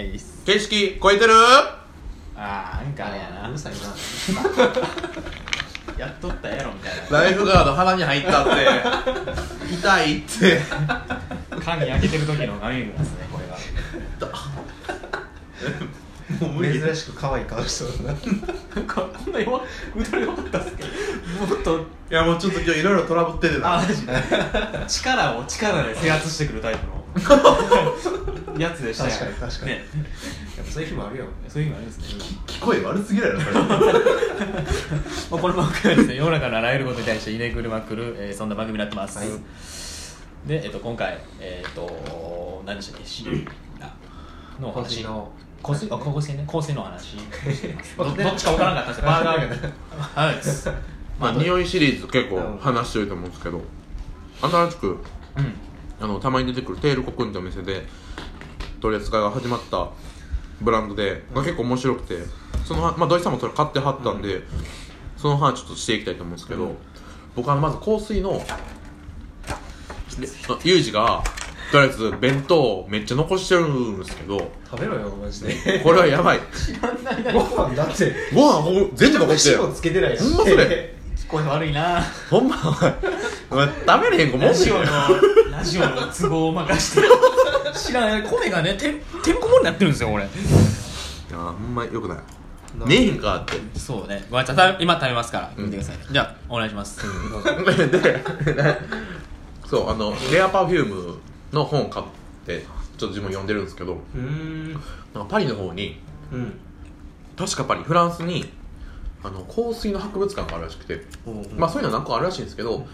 [0.00, 1.34] いっす景色超えてる？
[2.34, 3.50] あーなんかあれやな。
[3.50, 3.78] うるさいな。
[6.00, 7.18] やっとったやろみたいな。
[7.20, 8.50] ライフガード鼻に入ったって。
[9.70, 10.60] 痛いって。
[11.62, 13.58] 缶に開けてる時のガミグラスねこれが
[16.40, 16.80] もう無理。
[16.80, 18.18] 珍しく可愛い顔しそうだな。
[18.74, 19.60] なんかこんな弱
[19.94, 20.88] 腕弱かったっすけど。
[21.46, 21.78] もっと。
[21.78, 23.74] いやもうちょっと今日いろいろトラブっててな。
[23.74, 24.06] あマジ
[24.88, 27.01] 力を力で制圧してくるタイプの
[28.58, 29.10] やつでしたよ。
[29.10, 29.72] 確かに確かに。
[29.72, 29.82] ね。
[30.56, 31.24] やっぱそういう日もあるよ。
[31.48, 32.04] そういうのあるんですね。
[32.46, 33.78] 聞こえ悪すぎるやろこれまあ、
[35.30, 39.28] この番組はですね世の中のあらゆることに対してひねくるまくる、えーそんな番組になってます、はい。
[40.46, 43.48] で、えっと今回えっ、と何でしたっけ？
[44.60, 44.82] の話。
[44.96, 45.30] 年の。
[45.62, 46.44] 香水あ香水ね？
[46.50, 47.16] 香水のお話。
[47.96, 49.04] どどっちか分からなかったんですよ。
[49.06, 50.36] バーガーはい。
[51.18, 53.60] まあ匂いシリーズ結構うん話してると思うんですけど
[54.40, 54.98] 新しくうん
[56.02, 57.86] あのたまに出てくるテールコクンってお店で
[58.80, 59.90] 取り扱いが始まった
[60.60, 62.18] ブランドで、が結構面白くて
[62.64, 64.42] そのまあ土井さんもそれ買ってはったんで、
[65.16, 66.76] その話ちょっとしていきたいと思うんですけど、うん。
[67.36, 68.42] 僕あのまず香水の
[70.18, 70.26] で
[70.68, 71.22] ユージが
[71.70, 75.80] とりあえず弁当めっちゃ残してるんですけど食べろよマジで。
[75.84, 76.40] これはやばい。
[77.32, 79.60] ご飯だってご飯ほん全部残してる。
[79.62, 81.01] 塩つけてないやんほんまそれ
[81.32, 82.02] 聞こえ悪いな。
[82.28, 82.56] ほんま
[83.50, 84.82] お前食べれへん子もんラジオの
[85.50, 87.08] ラジオの都合を任して。
[87.74, 90.24] 知らない米がねてんてんこ盛りになってるんですよこれ。
[90.24, 90.30] いや
[91.38, 92.18] ほんまよくない。
[92.86, 93.54] ねえへんかって。
[93.78, 94.26] そうね。
[94.30, 95.50] ごめんなさい今食べますから。
[95.56, 97.06] うん見てください、じゃあお願いします、で
[99.66, 101.16] そうあのレアパフューム
[101.50, 102.06] の本を買っ
[102.44, 103.94] てちょっと自分読んでるんですけど。
[103.94, 104.72] うーん。
[104.74, 104.82] なんか
[105.30, 105.98] パリの方に
[106.30, 106.60] うん。
[107.38, 108.52] 確かパリフランスに
[109.24, 111.02] あの香水の博物館があるらしくて、
[111.56, 112.86] まあそういうのは何個あるらしいんですけど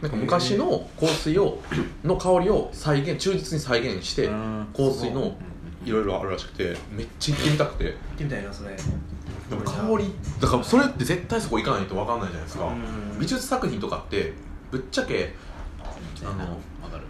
[0.00, 1.60] なんか昔の香水を
[2.04, 4.68] の香りを再現忠実に再現してうん。
[4.74, 5.36] 香水の
[5.84, 7.84] いろいろあるらしくてめっちゃ行ってみたくて。
[7.84, 8.76] 行ってみたいなそれ。
[8.76, 12.66] でも香りだからそれって絶対そこ行かないと分かんないじゃないですか。
[12.66, 13.18] うん。
[13.18, 14.32] 美術作品とかって
[14.70, 15.34] ぶっちゃけ
[16.22, 16.58] あの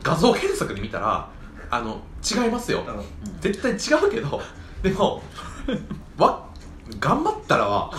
[0.03, 1.29] 画像検索で見たら
[1.71, 2.85] あの違いますよ。
[2.87, 4.41] うん絶対違うけど
[4.83, 5.21] でもわ
[6.99, 7.93] 頑張ったらは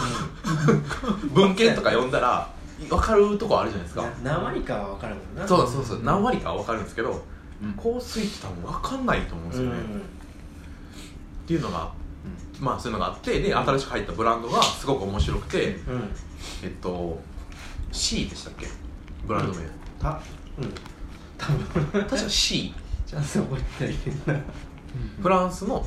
[1.33, 2.49] 文献とか読んだら
[2.89, 4.01] 分かるとこあるじゃないですか。
[4.23, 5.47] な何割かは分かるもんな。
[5.47, 6.01] そうそうそう。
[6.03, 7.23] 何割かは分かるんですけど
[7.61, 7.73] うん。
[7.73, 9.75] 香水って多分分かんないと思うんですよね、
[11.43, 11.91] っていうのが
[12.59, 15.93] まあそういうのがあってで新しく入ったブランドがすごく面白くてうん。
[15.93, 16.09] うん
[16.63, 17.19] えっと
[17.91, 18.67] C でしたっけ？
[19.27, 19.65] ブランド名、
[19.99, 20.19] た
[20.57, 20.73] うん。
[21.37, 21.91] 多分。
[21.91, 22.73] 確か C
[23.05, 24.39] ちゃんと覚えてないけどな。
[25.21, 25.85] フランスの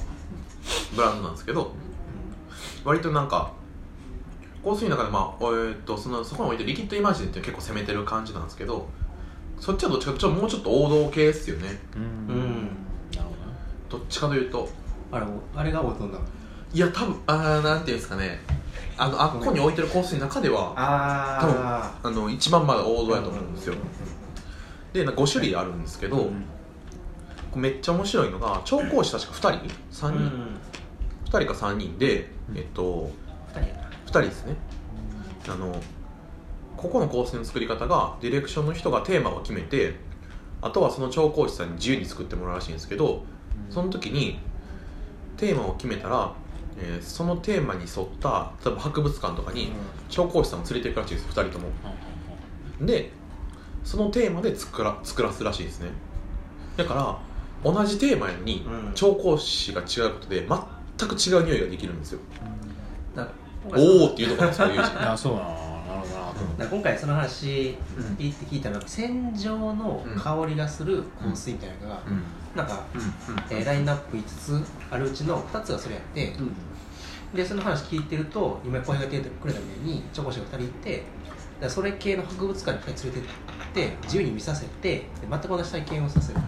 [0.94, 1.72] ブランドなんですけど
[2.84, 3.53] 割となんか
[4.65, 8.89] 香水の中でまあ、えーっとそのそこに置いてリキッドイマジンって結構攻めてる感じなんですけど
[9.61, 11.78] そっちはどっちかというともうちょっと王道系ですよね。
[11.97, 12.03] うん。
[12.03, 12.69] うん。
[13.12, 13.28] なる
[13.91, 14.69] ほどっちかというと。
[15.12, 16.11] あれあれが大人
[16.72, 18.41] いや多分あーなんていうんですかね。
[18.97, 23.75] あのあっこに置いてる香水の中ではああの一番まだ王道やと思うんですよ。
[24.93, 26.31] で5種類あるんですけど、ど
[27.56, 30.56] めっちゃ面白いのが調香師確か2人？3人、うん
[31.34, 32.59] 2人か3人で、うん。
[32.59, 33.11] えっと
[33.49, 33.91] 二人やな。
[33.91, 34.56] 2人ですね。
[35.49, 35.75] あの
[36.77, 39.95] ここの香水の作り方がディレクションの人がテーマを決めて
[40.61, 43.25] あとはその調香師さんに自由に作ってもらうらしいんですけど
[43.71, 44.39] その時に
[45.37, 46.33] テーマを決めたら、
[46.78, 49.72] えーそのテーマに沿った例えば博物館とかに
[50.09, 51.69] 調香師さんを連れて行くらしいです2人とも。
[52.81, 53.12] で
[53.84, 55.91] そのテーマで作ら作らすらしいですね。
[56.77, 58.95] だから同じテーマやのにうん。
[58.95, 60.47] 調香師が違うことで
[60.97, 62.21] 全く違う匂いができるんですよ。
[63.15, 63.28] だ
[63.72, 64.93] おおっていうところなんですよユージ。
[64.99, 66.62] いやそうなのなるほどなと思って。
[66.62, 72.22] だ今回その話うんいいって聞いたのは戦場の香りがする香水みたいなのが、うん。
[72.56, 73.03] なんか、うん。
[73.50, 76.37] えーラインナップ5つあるうちの2つがそれやって、
[77.34, 81.04] でその話聞いてると今声がけてくれたみたいにチョコシが2人いてだか
[81.62, 86.41] らそれ系の博物館に2人連れてって自由に見させてで全く同じ体験をさせて、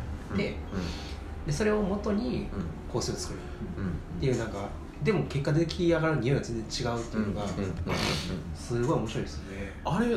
[1.46, 2.48] でそれをもとに
[2.92, 3.38] 香水を作る
[4.18, 4.68] っていうなんか
[5.04, 7.46] でも結果出来上がる匂いが全然違うっていうのが、
[8.54, 9.72] すごい面白いですよね。
[9.84, 10.16] あれ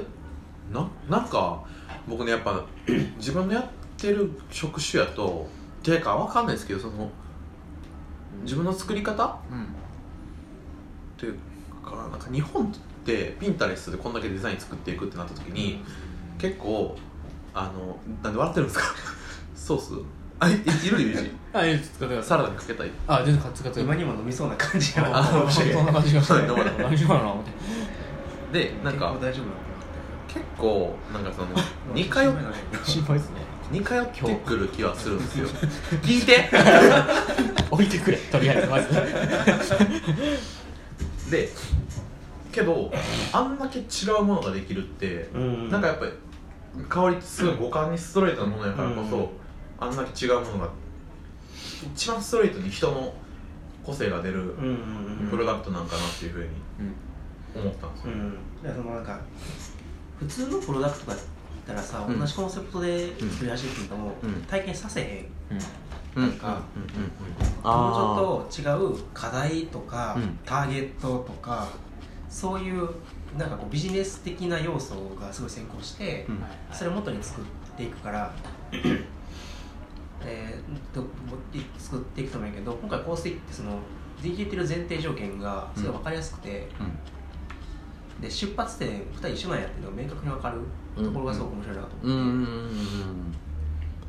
[0.73, 1.63] ななんか
[2.07, 2.65] 僕ねやっぱ
[3.17, 3.65] 自分のやっ
[3.97, 5.47] てる職種やと
[5.83, 7.09] ていうかわかんないですけどその
[8.43, 9.29] 自分の作り方っ
[11.17, 11.35] ていう
[11.83, 12.69] かなんか日本っ
[13.05, 15.83] てピンタレスでこんだけデザイン作っていくってなった時に
[16.37, 16.95] 結構
[17.53, 18.95] あのなんで笑ってるんですか？
[19.55, 19.93] ソース
[20.39, 21.31] あいいるユージ。
[21.51, 22.29] あいいです使ってください。
[22.29, 22.91] サラダにかけたい。
[23.07, 25.19] あ全然使ってください今にも飲みそうな感じやな。
[25.19, 26.21] あそんな感じが。
[26.21, 27.43] するはいどうも大丈夫かな思っ
[28.51, 29.69] てでなんか結構大丈夫なの
[30.27, 31.47] 結構なんかその
[31.93, 32.23] 似通っ
[32.83, 33.49] 心配ですね。
[33.71, 35.47] 似通ってくる気はするんですよ。
[36.01, 36.49] 聞いて。
[37.69, 38.17] 置いてくれ。
[38.17, 38.87] とりあえずまず。
[41.29, 41.49] で
[42.51, 42.91] けど
[43.31, 45.69] あんだけ違うものができるって、うん。
[45.69, 46.11] なんかやっぱり
[46.87, 49.29] 香りってすごい五感にストレートなものやからこそ、うん
[49.79, 50.69] あんだけ違うものが
[51.93, 53.13] 一番ストレートに人の
[53.85, 54.55] 個性が出る
[55.29, 56.49] プロダクトなんかなっていうふうに
[57.55, 58.37] 思ったんですよ、うん。
[58.63, 59.19] だからそのなんか
[60.19, 61.19] 普通のプロダクトだっ
[61.65, 62.19] たらさ、うん。
[62.19, 64.41] 同じコンセプトで作り始めても、うん。
[64.43, 65.25] 体験させへん。
[66.17, 66.23] うん。
[66.23, 66.29] うん。
[66.29, 66.37] なん。
[66.37, 67.71] かうん。
[67.71, 70.37] もうちょっと違う課題とか、うん。
[70.45, 71.67] ターゲットとか
[72.29, 72.89] そういう
[73.37, 76.43] なんかこうビジネス的な要素がすごい先行して、うん。
[76.71, 77.45] それを元に作っ
[77.77, 78.33] ていくから、
[80.25, 81.03] えー、と
[81.77, 83.79] 作っていくと思うんやけど今回香水ってその
[84.21, 86.67] できてる前提条件がすごい分かりやすくて、
[88.21, 90.59] で出発点2人一緒なんやっていうのが明確に分かる
[91.03, 93.31] ところがすごく面白いなとうんうん思って、うん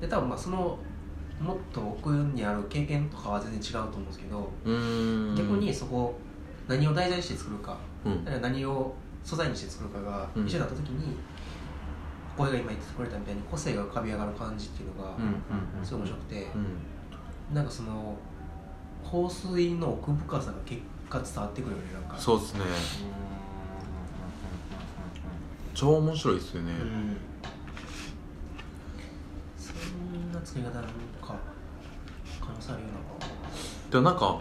[0.00, 0.78] で多分まあその
[1.38, 6.14] もっと奥にある経験とかは全然違うと思うんですけど、うんうん逆にそこ
[6.70, 8.40] 何を題材にして作るか、うん。
[8.40, 10.46] 何を素材にして作るかがうん。
[10.46, 11.16] 一緒だった時に、
[12.36, 15.14] これが今言ってくれたみたいに個性が浮かび上がる感じっていうのが
[15.84, 17.54] すごい面白くて、うん。
[17.54, 18.16] なんかその
[19.04, 22.16] 香水の奥深さが結果伝わってくるよねなんか。
[22.18, 22.60] そうですね。
[25.74, 27.16] 超面白いですよね、うん。
[29.56, 30.90] そんな作り方なんか
[32.40, 32.88] 可能性あるよ
[33.92, 34.10] うな。
[34.10, 34.40] なんか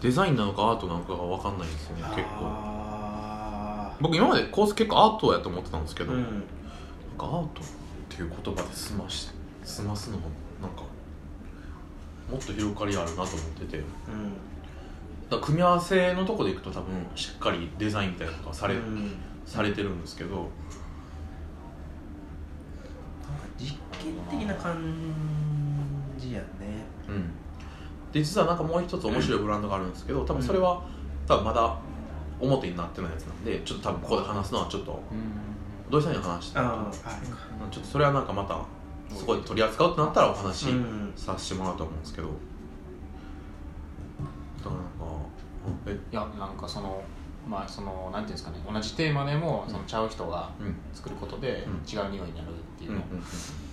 [0.00, 2.24] デザインなのかアートなのかが分かんないんですよね結構。
[2.42, 6.44] あ僕今までコース結構アートやと思ってたんですけど、ーうん
[7.14, 7.64] かアートっ
[8.08, 9.30] ていう言葉で済まし
[9.62, 10.28] 済ますのも
[10.60, 10.82] なんか
[12.30, 13.26] もっと広がりあるなと思っ
[13.58, 13.78] てて。
[13.78, 13.82] だ
[15.30, 18.94] から組み合わせのとこでいくと多分しっかりデザインみたいなのがされ,、うん。
[18.94, 19.16] なんか
[19.46, 20.48] されてるんですけど。
[23.58, 24.76] 実験的な感
[26.18, 26.46] じやね。
[27.08, 27.30] うん。
[28.12, 30.82] で実はなんかもう一つ面白いブランドがあるんですけど多分それは
[31.26, 31.76] 多分まだ
[32.40, 35.02] 表になってないやつなんでちょっと多分ここで話すのはちょっと
[35.94, 38.58] 土井さんに話してああちょっとそれはなんかまた
[39.16, 40.66] そこで取り扱うってなったらお話
[41.14, 42.28] させてもらうと思うんですけど。
[42.28, 42.32] だ
[44.64, 44.84] からなんか
[45.86, 47.02] えいやなんかその
[47.48, 48.58] まあそのなんていうんですかね。
[48.68, 50.74] 同じテーマでもそのちゃう人がうん。
[50.92, 51.72] 作ることでうん。
[51.86, 53.02] 違う匂いになるっていううんの、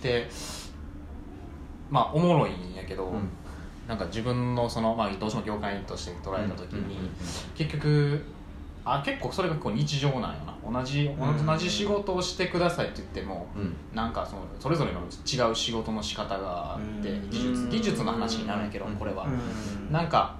[0.03, 0.29] で
[1.89, 3.29] まあおもろいんやけど、うん。
[3.87, 7.09] なんか自分のその、まあ、どうしても業界として捉えた時に、うん。
[7.55, 8.23] 結局
[8.83, 10.79] あ結構それが結構日常なんよな。
[10.79, 11.45] 同じうん。
[11.45, 13.75] 同じ仕事をしてくださいって言っても、うん。
[13.93, 17.29] なんかそのそれぞれの違う仕事の仕方があってうん。
[17.29, 18.95] 技術技術の話になるんやけどうん。
[18.95, 19.25] これは。
[19.25, 19.91] うん。
[19.93, 20.35] なんか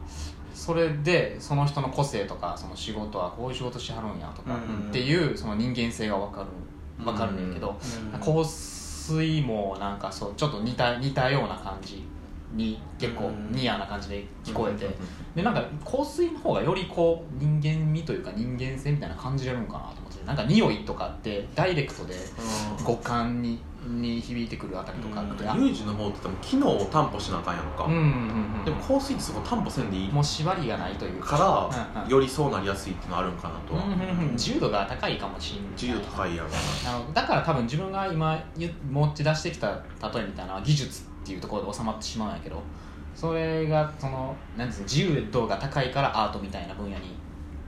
[0.54, 4.90] それでその人の個性とかその仕事はこういう仕事しはるんやとかうん。
[4.90, 7.80] っていうその人間性が分かる分かるんやけど
[8.14, 8.20] うん。
[8.20, 12.06] 香水もなんかそうちょっと似た似たような感じ
[12.54, 13.52] に結構うん。
[13.52, 14.90] ニアな感じで聞こえて。
[15.36, 20.26] でなんか香水の方がよりこう人間味というか人間性みたいな感じれるんかなと思って。
[20.26, 22.14] なんか匂いとかってダイレクトで
[22.84, 25.24] 五感にに響いてくるあたりとか
[25.56, 28.02] ユージの方って多分機能を担保しなあかんやんか、うんうんう
[28.48, 31.36] んでも香水ってそこ担保せんでいいもう縛りがないというか。
[31.36, 33.74] らよりそうなりやすいっていうのはあるんかなと。
[34.34, 35.72] 自由度が高いかもしれない。
[35.72, 36.50] 自由度高いやろ
[36.88, 42.62] あのだから多分自分が今言持ち出してきた例えみたいな技術っていうところで収まってしまうんやけど
[43.16, 47.16] それがそのなんですか自由度が高いからアートみたいな分野に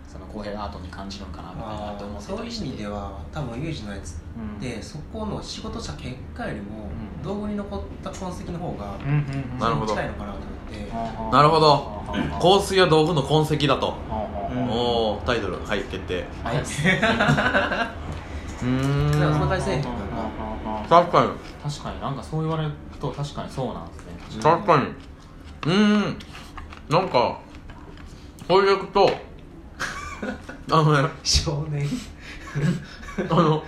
[0.07, 4.59] その公平アートに感じるんかなみたいなあと思ってーそういう意味では多分ユージのやつうん。
[4.59, 7.23] でそこの仕事した結果よりもうん。
[7.23, 11.35] 道具に残った痕跡の方が近いのかなと思って。
[11.35, 12.03] なるほど。
[12.39, 13.95] こ香水は道具の痕跡だと、
[14.51, 16.57] うんおおタイトルはい決定はい。
[18.63, 19.81] うーんそんな感じせ
[20.89, 21.31] 確かに。
[21.71, 23.97] 確かになんかそう言われると確かにそうなんです
[24.37, 24.41] ね。
[24.41, 24.83] 確かに。
[24.85, 26.17] うーん。
[26.89, 27.39] なんか
[28.47, 29.09] これでいくと。
[30.71, 31.09] あのね。
[31.23, 31.87] 少年。
[33.29, 33.63] あの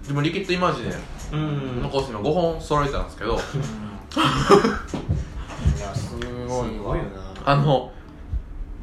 [0.00, 0.94] 自分リキッドイマジネ
[1.32, 1.82] うん。
[1.82, 3.32] の香水の5本揃えてたんですけど。
[3.32, 3.38] うん。
[5.78, 7.10] いやすごいわすごいよな。
[7.44, 7.92] あの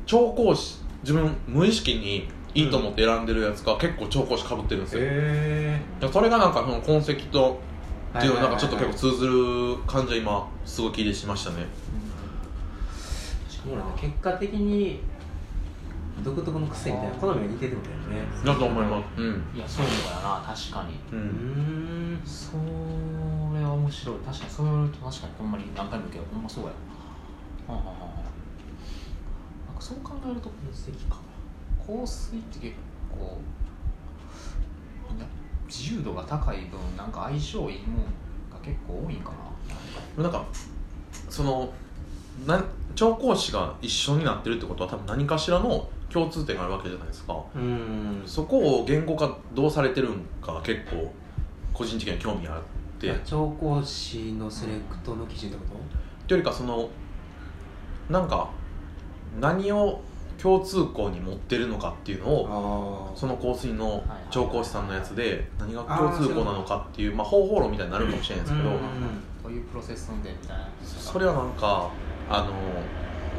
[0.06, 7.62] 調香師自分無意識にいいと思って選んでるやつが結構調香師かぶってるんですよ、へいやそれがなんかその痕跡と
[8.15, 11.65] えっていうのなんかちょっと結構通ずる感じは今すごい気でしましたね。
[13.48, 13.83] そうな。
[13.83, 15.01] んだ結果的に
[16.24, 18.27] 独特の癖みたいな好みが似てるんだよね。
[18.45, 19.19] だと思います。
[19.19, 19.43] うん。
[19.55, 19.91] いやそうや
[20.22, 20.43] な。
[20.45, 21.00] 確かに。
[21.12, 22.22] ううんん。
[22.24, 22.53] そ
[23.57, 24.15] れは面白い。
[24.17, 26.69] 確かにそう言われると確かにほんまに何回も言うけどほんまそうや。
[27.67, 28.24] なはあはあはあ。
[29.67, 31.17] なんかそう考えると分析か
[31.86, 32.75] 香水って結
[33.12, 33.38] 構
[35.10, 35.25] みんな
[35.68, 38.04] 自由度が高い分なんか相性いいもん
[38.52, 39.32] が結構多いんか
[40.18, 40.24] な。
[40.24, 40.46] なんか
[41.30, 41.74] その
[42.48, 42.63] な
[42.96, 47.36] 調香師が一緒になってるってことは多分何かしらの共通点があるわけじゃないですか。
[47.56, 48.24] うん。
[48.25, 51.12] そこを言語化どうされてるんか結構
[51.74, 52.62] 個人的には興味あっ
[53.00, 53.13] て。
[53.25, 56.28] 調香師のセレクトの基準ってこと？
[56.28, 56.90] というよりかその
[58.10, 58.50] なんか
[59.42, 60.02] 何を
[60.42, 68.74] 共通項に持ってるのかっていうのをあその香水のはい調香師さんのやつで何が共通項なのかっていうまあ方法論みたいになるかもしれないですけど、う
[69.50, 70.70] ういうプロセスでみたいな。
[70.84, 71.90] それはなんか
[72.30, 72.54] あの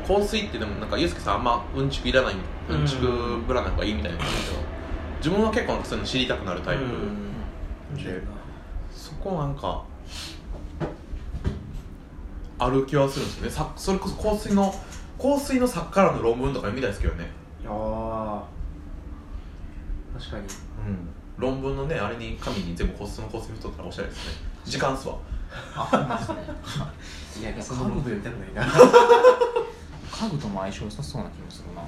[0.07, 2.35] 香水ってでもなんかユースケさんあんまうんちくいらない
[2.69, 3.07] うんうんちく
[3.47, 4.63] ぶらない方がいいみたいなんですけど
[5.19, 7.35] 自分は結構なんかそういうの知りたくなるタイプ、うん
[7.97, 8.21] で
[8.91, 9.85] そこなんか
[12.59, 13.51] ある気はするんですよね。
[13.51, 14.75] さそれこそ香水の
[15.19, 17.31] 香水の作家らの論文とか読みたいですけどね。
[17.67, 18.45] あ
[20.17, 20.43] あ確かに。
[20.43, 20.49] うん。
[21.37, 24.33] 論文のねあれに紙に全部香水の香水太ったらおしゃれですね。
[24.65, 25.17] 時間っすわ。
[25.75, 25.89] あ
[27.41, 28.65] いやその部分読みたくな。
[30.11, 31.83] 家具とも相性良さそうな気もするな。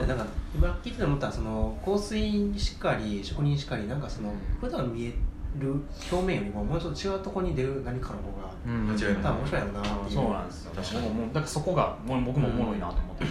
[0.00, 5.14] えなんか今聞いてて思ったらその香水しかり職人しかりなんかその普段見え
[5.58, 5.74] る
[6.10, 8.88] 表面よりももうちょっと違うところに出る何かの方がうん。
[8.88, 10.06] 間違いない多分面白いやろうなってい。
[10.08, 10.72] うそうなんですよ。
[10.74, 11.02] 確かに。
[11.02, 13.30] もうもうだからそこがもう僕もおもろいなと思ってて、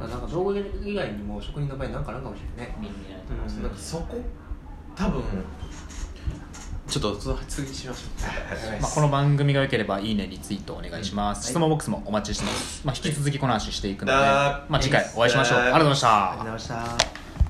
[0.00, 2.76] なんか道具以外にも職人の場合なんかあるかもしれないね。
[2.80, 3.62] 見見ないと思いますうん。
[3.64, 4.16] なんかそこ
[4.96, 5.22] 多分
[6.88, 8.80] ちょっとその次しましょう。
[8.80, 15.58] まあ、この番組が良ければいいねリツイートお願いします、質問ボックスもお待ちしてます、まあ、引き続きこの話していくので、まあ、次回お会いしましょう。
[15.58, 16.30] ありがとうございました。
[16.30, 17.27] ありがとうございました